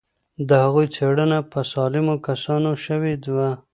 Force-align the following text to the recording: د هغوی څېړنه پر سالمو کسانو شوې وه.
د 0.47 0.49
هغوی 0.63 0.87
څېړنه 0.95 1.39
پر 1.51 1.65
سالمو 1.73 2.15
کسانو 2.27 2.71
شوې 2.85 3.13
وه. 3.35 3.51